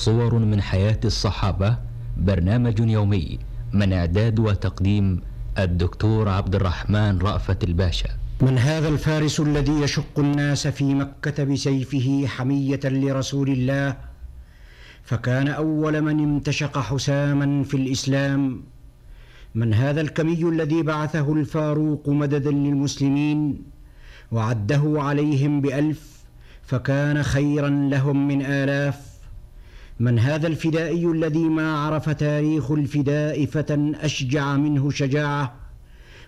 [0.00, 1.76] صور من حياة الصحابة
[2.16, 3.38] برنامج يومي
[3.72, 5.20] من إعداد وتقديم
[5.58, 8.08] الدكتور عبد الرحمن رأفت الباشا.
[8.40, 13.96] من هذا الفارس الذي يشق الناس في مكة بسيفه حمية لرسول الله
[15.02, 18.62] فكان أول من امتشق حساما في الإسلام.
[19.54, 23.62] من هذا الكمي الذي بعثه الفاروق مددا للمسلمين
[24.32, 26.24] وعده عليهم بألف
[26.62, 29.09] فكان خيرا لهم من آلاف.
[30.00, 35.54] من هذا الفدائي الذي ما عرف تاريخ الفداء فتى أشجع منه شجاعة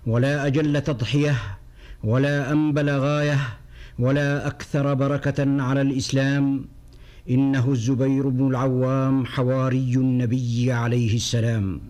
[0.06, 1.36] ولا أجل تضحية
[2.04, 3.38] ولا أنبل غاية
[3.98, 6.64] ولا أكثر بركة على الإسلام.
[7.30, 11.80] إنه الزبير بن العوام حواري النبي عليه السلام.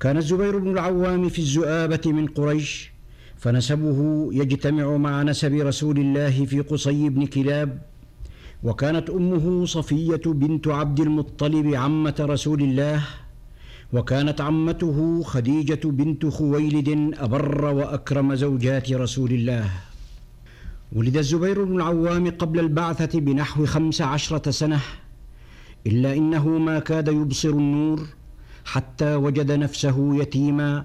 [0.00, 2.92] كان الزبير بن العوام في الزؤابة من قريش
[3.36, 7.91] فنسبه يجتمع مع نسب رسول الله في قصي بن كلاب
[8.62, 13.02] وكانت أمه صفية بنت عبد المطلب عمة رسول الله
[13.92, 19.70] وكانت عمته خديجة بنت خويلد أبر وأكرم زوجات رسول الله.
[20.92, 24.80] ولد الزبير بن العوام قبل البعثة بنحو خمس عشرة سنة
[25.86, 28.00] إلا إنه ما كاد يبصر النور
[28.64, 30.84] حتى وجد نفسه يتيما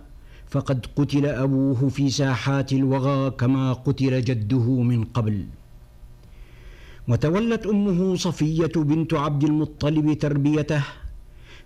[0.50, 5.46] فقد قتل أبوه في ساحات الوغى كما قتل جده من قبل.
[7.08, 10.84] وتولت أمه صفية بنت عبد المطلب تربيته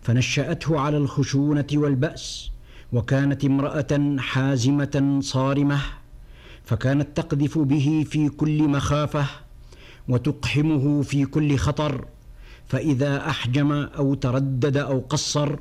[0.02, 2.52] فنشأته على الخشونة والبأس
[2.94, 5.80] وكانت امرأة حازمة صارمة
[6.66, 9.26] فكانت تقذف به في كل مخافة
[10.08, 12.06] وتقحمه في كل خطر
[12.68, 15.60] فإذا أحجم أو تردد أو قصر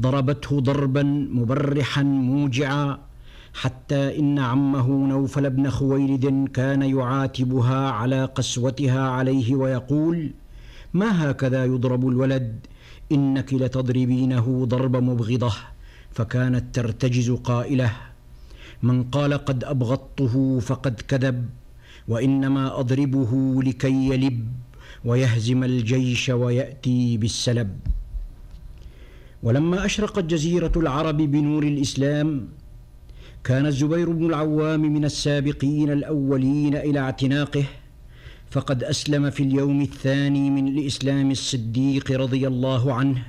[0.00, 3.09] ضربته ضربا مبرحا موجعا.
[3.54, 10.30] حتى إن عمه نوفل بن خويلد كان يعاتبها على قسوتها عليه ويقول
[10.94, 12.66] ما هكذا يضرب الولد؟
[13.12, 15.52] إنك لتضربينه ضرب مبغضة
[16.10, 17.92] فكانت ترتجز قائلة
[18.82, 21.48] من قال قد أبغضته فقد كذب
[22.08, 24.48] وإنما أضربه لكي يلب
[25.04, 27.70] ويهزم الجيش ويأتي بالسلب.
[29.42, 32.48] ولما أشرقت جزيرة العرب بنور الإسلام
[33.44, 37.64] كان الزبير بن العوام من السابقين الأولين إلى اعتناقه
[38.50, 43.22] فقد أسلم في اليوم الثاني من الإسلام الصديق رضي الله عنه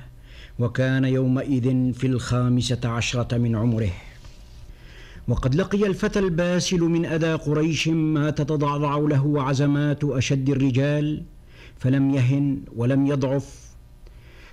[0.58, 3.90] وكان يومئذ في الخامسة عشرة من عمره.
[5.28, 11.22] وقد لقي الفتى الباسل من أذى قريش ما تتضعضع له عزمات أشد الرجال
[11.78, 13.62] فلم يهن ولم يضعف.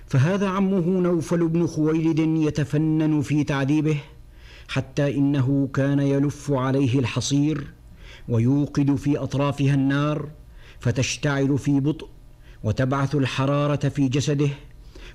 [0.06, 3.96] فهذا عمه نوفل بن خويلد يتفنن في تعذيبه
[4.70, 7.66] حتى إنه كان يلف عليه الحصير
[8.28, 10.28] ويوقد في أطرافها النار
[10.80, 12.08] فتشتعل في بطء
[12.64, 14.48] وتبعث الحرارة في جسده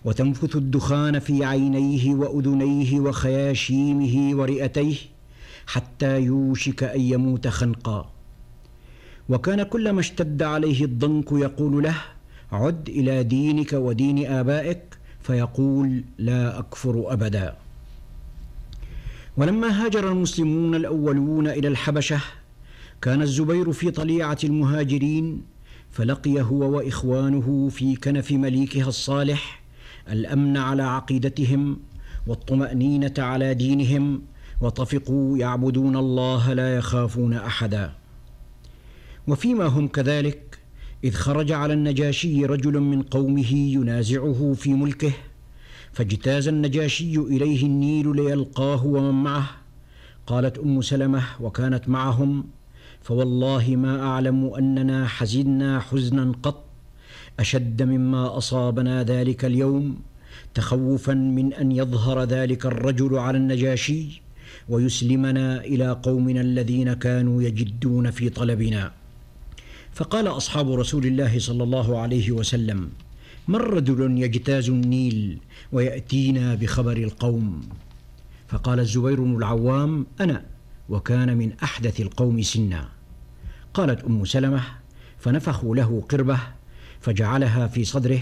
[0.05, 4.95] وتنفث الدخان في عينيه وأذنيه وخياشيمه ورئتيه
[5.67, 8.11] حتى يوشك أن يموت خنقا
[9.29, 11.95] وكان كلما اشتد عليه الضنك يقول له
[12.51, 17.64] عد إلى دينك ودين آبائك فيقول لا أكفر أبدا.
[19.37, 22.21] ولما هاجر المسلمون الأولون إلى الحبشة
[23.01, 25.41] كان الزبير في طليعة المهاجرين
[25.91, 29.61] فلقي هو وإخوانه في كنف مليكها الصالح
[30.11, 31.79] الأمن على عقيدتهم
[32.27, 34.21] والطمأنينة على دينهم
[34.61, 37.91] وطفقوا يعبدون الله لا يخافون أحدا.
[39.27, 40.59] وفيما هم كذلك
[41.03, 45.11] إذ خرج على النجاشي رجل من قومه ينازعه في ملكه
[45.95, 49.49] فاجتاز النجاشي إليه النيل ليلقاه ومن معه.
[50.27, 52.43] قالت أم سلمة وكانت معهم.
[53.01, 56.63] فوالله ما أعلم أننا حزنا حزنا قط.
[57.39, 59.97] أشد مما أصابنا ذلك اليوم.
[60.53, 64.21] تخوفا من أن يظهر ذلك الرجل على النجاشي.
[64.69, 68.91] ويسلمنا إلى قومنا الذين كانوا يجدون في طلبنا.
[69.93, 72.89] فقال أصحاب رسول الله صلى الله عليه وسلم
[73.47, 75.39] من رجل يجتاز النيل
[75.71, 77.61] ويأتينا بخبر القوم؟
[78.47, 80.45] فقال الزبير بن العوام أنا
[80.89, 82.89] وكان من أحدث القوم سنا.
[83.73, 84.63] قالت أم سلمة
[85.17, 86.39] فنفخوا له قربه
[87.01, 88.19] فجعلها في صدره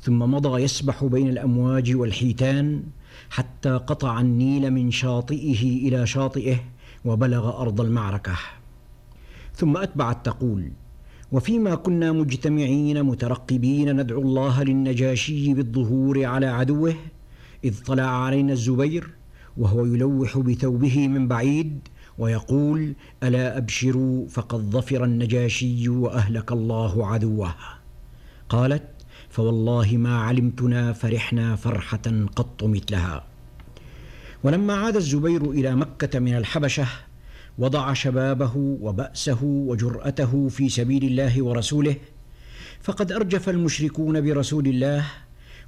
[0.00, 2.82] ثم مضى يسبح بين الأمواج والحيتان
[3.30, 6.56] حتى قطع النيل من شاطئه إلى شاطئه
[7.04, 8.36] وبلغ أرض المعركة.
[9.54, 10.72] ثم أتبعت تقول
[11.32, 16.94] وفيما كنا مجتمعين مترقبين ندعو الله للنجاشي بالظهور على عدوه
[17.64, 19.10] إذ طلع علينا الزبير
[19.56, 21.88] وهو يلوح بثوبه من بعيد
[22.18, 27.54] ويقول ألا أبشروا فقد ظفر النجاشي وأهلك الله عدوه.
[28.48, 28.82] قالت
[29.30, 33.24] فوالله ما علمتنا فرحنا فرحة قط مثلها.
[34.44, 36.86] ولما عاد الزبير إلى مكة من الحبشة
[37.60, 41.96] وضع شبابه وبأسه وجرأته في سبيل الله ورسوله
[42.82, 45.04] فقد أرجف المشركون برسول الله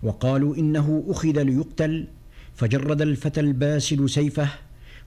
[0.03, 2.07] وقالوا إنه أخذ ليقتل
[2.55, 4.49] فجرد الفتى الباسل سيفه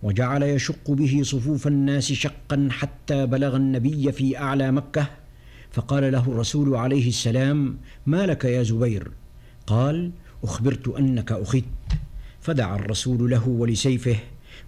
[0.03, 5.07] وجعل يشق به صفوف الناس شقا حتى بلغ النبي في أعلى مكة
[5.71, 9.11] فقال له الرسول عليه السلام ما لك يا زبير؟
[9.67, 10.11] قال
[10.43, 11.63] أخبرت أنك أخذت.
[12.41, 14.15] فدعا الرسول له ولسيفه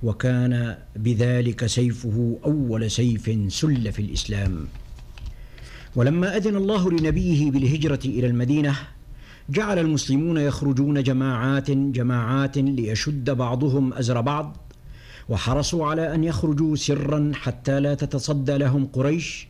[0.04, 4.68] وكان بذلك سيفه أول سيف سل في الإسلام.
[5.96, 8.76] ولما أذن الله لنبيه بالهجرة إلى المدينة
[9.50, 14.58] جعل المسلمون يخرجون جماعات جماعات ليشد بعضهم أزر بعض
[15.30, 19.48] وحرصوا على أن يخرجوا سرا حتى لا تتصدى لهم قريش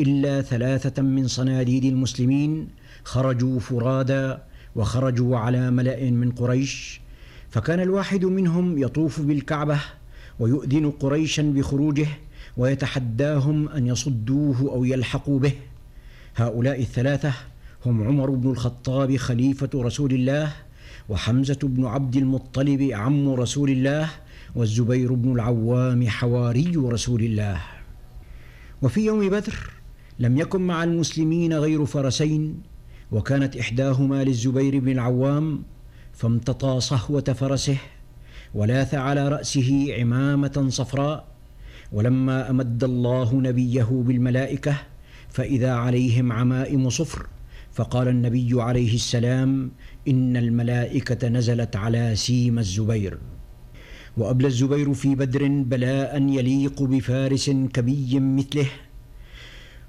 [0.00, 2.68] إلا ثلاثة من صناديد المسلمين
[3.04, 4.34] خرجوا فرادى
[4.76, 7.00] وخرجوا على ملأ من قريش
[7.50, 9.80] فكان الواحد منهم يطوف بالكعبة
[10.38, 12.06] ويؤذن قريشا بخروجه
[12.56, 15.52] ويتحداهم أن يصدوه أو يلحقوا به.
[16.36, 17.32] هؤلاء الثلاثة
[17.86, 20.52] هم عمر بن الخطاب خليفة رسول الله
[21.08, 24.10] وحمزة بن عبد المطلب عم رسول الله
[24.54, 27.60] والزبير بن العوام حواري رسول الله.
[28.82, 29.70] وفي يوم بدر
[30.18, 32.62] لم يكن مع المسلمين غير فرسين
[33.12, 35.62] وكانت إحداهما للزبير بن العوام
[36.12, 37.76] فامتطى صهوة فرسه
[38.54, 41.24] ولاث على رأسه عمامة صفراء
[41.92, 44.76] ولما أمد الله نبيه بالملائكة
[45.28, 47.26] فإذا عليهم عمائم صفر
[47.72, 49.70] فقال النبي عليه السلام
[50.08, 53.18] إن الملائكة نزلت على سيم الزبير.
[54.16, 58.66] وأبلى الزبير في بدر بلاء يليق بفارس كبي مثله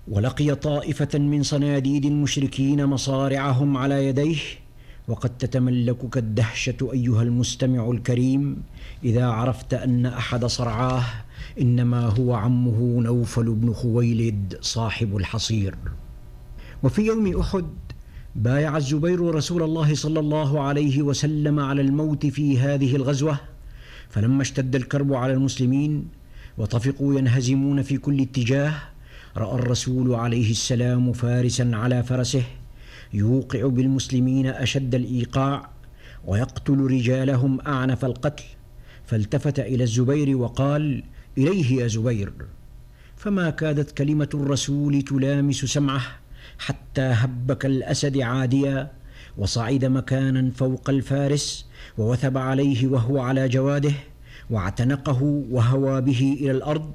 [0.07, 4.37] ولقي طائفة من صناديد المشركين مصارعهم على يديه
[5.07, 8.63] وقد تتملكك الدهشة أيها المستمع الكريم.
[9.03, 11.03] إذا عرفت أن أحد صرعاه
[11.61, 15.75] إنما هو عمه نوفل بن خويلد صاحب الحصير.
[16.83, 17.65] وفي يوم أحد
[18.35, 23.39] بايع الزبير رسول الله صلى الله عليه وسلم على الموت في هذه الغزوة.
[24.09, 26.07] فلما اشتد الكرب على المسلمين
[26.57, 28.73] وطفقوا ينهزمون في كل اتجاه
[29.37, 32.43] رأى الرسول عليه السلام فارسا على فرسه.
[33.13, 35.69] يوقع بالمسلمين أشد الإيقاع
[36.25, 38.43] ويقتل رجالهم أعنف القتل.
[39.05, 41.03] فالتفت إلى الزبير وقال
[41.37, 42.33] إليه يا زبير
[43.17, 46.01] فما كادت كلمة الرسول تلامس سمعه
[46.59, 48.91] حتى هب كالاسد عاديا.
[49.37, 51.65] وصعد مكانا فوق الفارس
[51.97, 53.93] ووثب عليه وهو على جواده
[54.49, 56.91] واعتنقه وهوى به إلى الأرض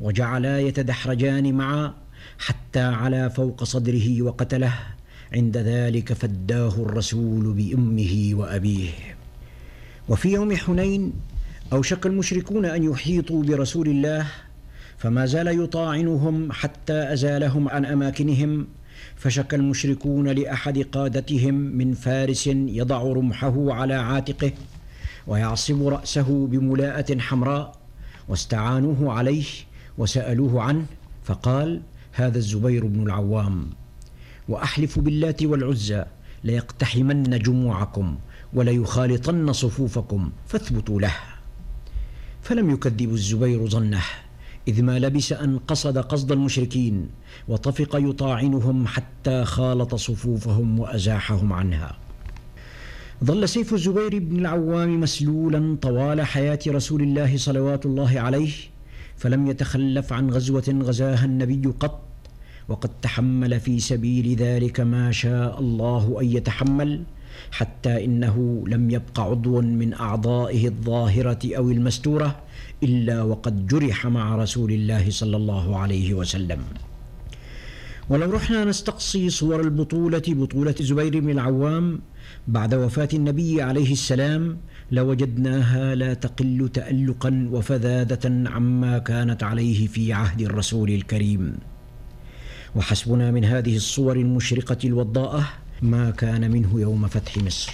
[0.00, 1.94] وجعلا يتدحرجان معا
[2.38, 4.74] حتى علا فوق صدره وقتله.
[5.32, 8.90] عند ذلك فداه الرسول بأمه وأبيه.
[10.08, 11.12] وفي يوم حنين
[11.72, 14.26] اوشك المشركون أن يحيطوا برسول الله
[14.98, 18.66] فما زال يطاعنهم حتى أزالهم عن أماكنهم
[19.16, 24.52] فشكى المشركون لأحد قادتهم من فارس يضع رمحه على عاتقه
[25.26, 27.76] ويعصب رأسه بملاءة حمراء
[28.28, 29.46] واستعانوه عليه
[29.98, 30.86] وسألوه عنه
[31.24, 31.80] فقال
[32.12, 33.70] هذا الزبير بن العوام.
[34.48, 36.04] وأحلف باللات والعزى
[36.44, 38.18] ليقتحمن جموعكم
[38.54, 41.14] وليخالطن صفوفكم فاثبتوا له.
[42.42, 44.02] فلم يكذب الزبير ظنه
[44.68, 47.08] إذ ما لبس أن قصد قصد المشركين
[47.48, 51.98] وطفق يطاعنهم حتى خالط صفوفهم وأزاحهم عنها.
[53.24, 58.52] ظل سيف الزبير بن العوام مسلولا طوال حياة رسول الله صلوات الله عليه
[59.16, 62.07] فلم يتخلف عن غزوة غزاها النبي قط
[62.68, 67.02] وقد تحمل في سبيل ذلك ما شاء الله أن يتحمل
[67.50, 72.36] حتى إنه لم يبق عضو من أعضائه الظاهرة أو المستورة
[72.82, 76.60] إلا وقد جرح مع رسول الله صلى الله عليه وسلم.
[78.08, 82.00] ولو رحنا نستقصي صور البطولة بطولة زبير بن العوام
[82.48, 84.56] بعد وفاة النبي عليه السلام
[84.92, 91.56] لوجدناها لا تقل تألقا وفذاذة عما كانت عليه في عهد الرسول الكريم.
[92.76, 95.48] وحسبنا من هذه الصور المشرقة الوضاءة
[95.82, 97.72] ما كان منه يوم فتح مصر.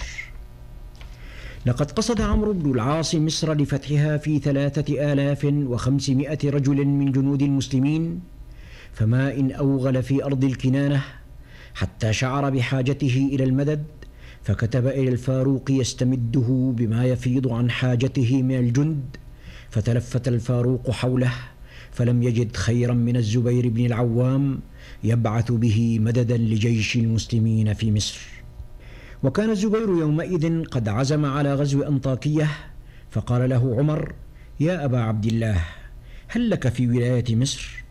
[1.65, 8.19] لقد قصد عمرو بن العاص مصر لفتحها في ثلاثة آلاف وخمسمائة رجل من جنود المسلمين
[8.93, 11.03] فما إن أوغل في أرض الكنانة
[11.73, 13.83] حتى شعر بحاجته إلى المدد
[14.43, 19.17] فكتب إلى الفاروق يستمده بما يفيض عن حاجته من الجند
[19.69, 21.33] فتلفت الفاروق حوله
[21.91, 24.59] فلم يجد خيرا من الزبير بن العوام
[25.03, 28.19] يبعث به مددا لجيش المسلمين في مصر
[29.23, 32.49] وكان الزبير يومئذ قد عزم على غزو أنطاكية
[33.11, 34.13] فقال له عمر
[34.59, 35.61] يا أبا عبد الله
[36.27, 37.83] هل لك في ولاية مصر؟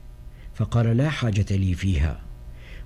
[0.54, 2.20] فقال لا حاجة لي فيها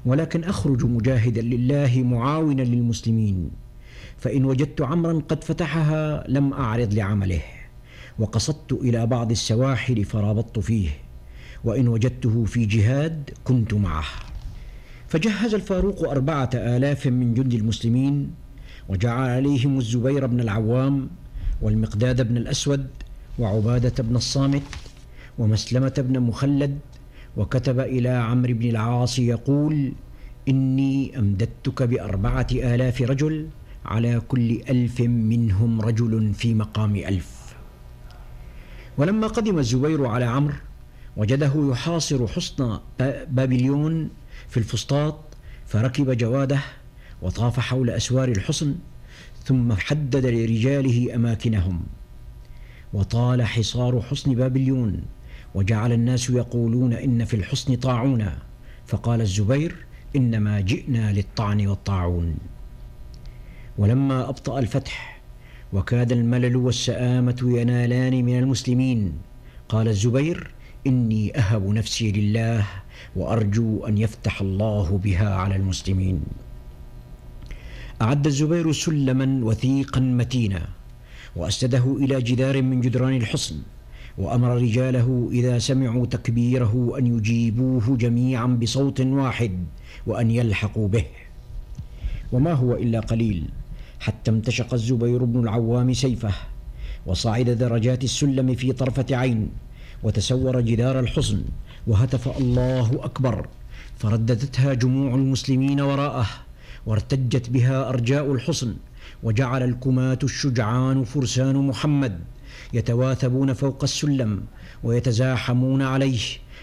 [0.06, 3.50] ولكن أخرج مجاهدا لله معاونا للمسلمين
[4.18, 7.42] فإن وجدت عمرا قد فتحها لم أعرض لعمله
[8.18, 10.88] وقصدت إلى بعض السواحل فرابطت فيه
[11.64, 14.04] وإن وجدته في جهاد كنت معه.
[15.08, 18.30] فجهز الفاروق أربعة آلاف من جند المسلمين
[18.88, 21.08] وجعل عليهم الزبير بن العوام
[21.62, 22.86] والمقداد بن الأسود
[23.38, 24.62] وعبادة بن الصامت
[25.38, 26.78] ومسلمة بن مخلد
[27.36, 29.92] وكتب إلى عمرو بن العاص يقول
[30.48, 33.48] إني أمددتك بأربعة آلاف رجل
[33.84, 37.54] على كل ألف منهم رجل في مقام ألف.
[38.98, 40.54] ولما قدم الزبير على عمرو
[41.18, 42.78] وجده يحاصر حصن
[43.30, 44.10] بابليون
[44.48, 45.18] في الفسطاط
[45.66, 46.60] فركب جواده
[47.22, 48.74] وطاف حول أسوار الحصن
[49.44, 51.82] ثم حدد لرجاله أماكنهم.
[52.92, 55.02] وطال حصار حصن بابليون
[55.54, 58.38] وجعل الناس يقولون إن في الحصن طاعونا
[58.86, 59.76] فقال الزبير
[60.16, 62.36] إنما جئنا للطعن والطاعون.
[63.78, 65.20] ولما أبطأ الفتح
[65.72, 69.12] وكاد الملل والسآمة ينالان من المسلمين
[69.68, 72.66] قال الزبير إني أهب نفسي لله
[73.16, 76.20] وأرجو أن يفتح الله بها على المسلمين.
[78.02, 80.62] أعد الزبير سلما وثيقا متينا
[81.36, 83.56] وأسنده إلى جدار من جدران الحصن
[84.18, 89.52] وأمر رجاله إذا سمعوا تكبيره أن يجيبوه جميعا بصوت واحد
[90.06, 91.04] وأن يلحقوا به.
[92.32, 93.44] وما هو إلا قليل
[94.00, 96.32] حتى امتشق الزبير بن العوام سيفه
[97.06, 99.48] وصعد درجات السلم في طرفة عين
[100.02, 101.42] وتسور جدار الحصن
[101.86, 103.46] وهتف الله أكبر
[103.98, 106.26] فرددتها جموع المسلمين وراءه
[106.86, 108.76] وارتجت بها أرجاء الحصن
[109.22, 112.20] وجعل الكماة الشجعان فرسان محمد
[112.72, 114.42] يتواثبون فوق السلم
[114.84, 116.20] ويتزاحمون عليه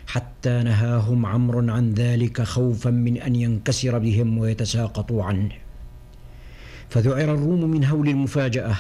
[0.08, 5.52] حتى نهاهم عمرو عن ذلك خوفا من أن ينكسر بهم ويتساقطوا عنه.
[6.90, 8.76] فذعر الروم من هول المفاجأة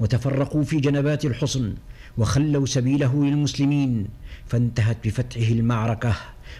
[0.00, 1.74] وتفرقوا في جنبات الحصن
[2.18, 4.06] وخلوا سبيله للمسلمين
[4.46, 6.14] فانتهت بفتحه المعركة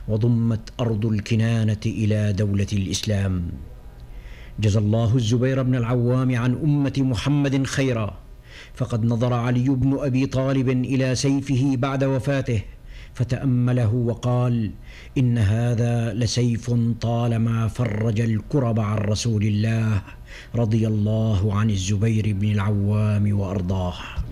[0.08, 3.50] وضمت أرض الكنانة إلى دولة الإسلام.
[4.60, 8.18] جزى الله الزبير بن العوام عن أمة محمد خيرا
[8.74, 12.62] فقد نظر علي بن أبي طالب إلى سيفه بعد وفاته
[13.14, 14.70] فتأمله وقال
[15.18, 20.02] إن هذا لسيف طالما فرج الكرب عن رسول الله
[20.54, 23.94] رضي الله عن الزبير بن العوام وأرضاه.